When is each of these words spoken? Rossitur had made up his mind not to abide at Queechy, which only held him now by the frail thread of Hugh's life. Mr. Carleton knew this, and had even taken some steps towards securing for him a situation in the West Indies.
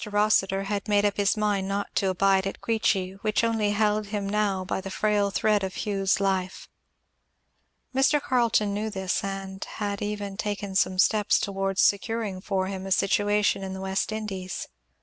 Rossitur 0.03 0.63
had 0.63 0.87
made 0.87 1.05
up 1.05 1.17
his 1.17 1.37
mind 1.37 1.67
not 1.67 1.93
to 1.93 2.09
abide 2.09 2.47
at 2.47 2.59
Queechy, 2.59 3.11
which 3.21 3.43
only 3.43 3.69
held 3.69 4.07
him 4.07 4.27
now 4.27 4.65
by 4.65 4.81
the 4.81 4.89
frail 4.89 5.29
thread 5.29 5.63
of 5.63 5.85
Hugh's 5.85 6.19
life. 6.19 6.67
Mr. 7.93 8.19
Carleton 8.19 8.73
knew 8.73 8.89
this, 8.89 9.23
and 9.23 9.63
had 9.63 10.01
even 10.01 10.37
taken 10.37 10.73
some 10.73 10.97
steps 10.97 11.39
towards 11.39 11.81
securing 11.83 12.41
for 12.41 12.65
him 12.65 12.87
a 12.87 12.91
situation 12.91 13.61
in 13.63 13.73
the 13.73 13.79
West 13.81 14.11
Indies. 14.11 14.67